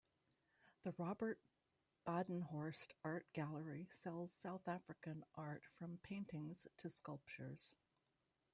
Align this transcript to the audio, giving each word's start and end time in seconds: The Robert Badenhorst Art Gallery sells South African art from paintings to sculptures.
The 0.83 0.95
Robert 0.97 1.39
Badenhorst 2.07 2.87
Art 3.03 3.27
Gallery 3.33 3.85
sells 3.91 4.33
South 4.33 4.67
African 4.67 5.23
art 5.35 5.61
from 5.77 5.99
paintings 6.01 6.65
to 6.79 6.89
sculptures. 6.89 7.75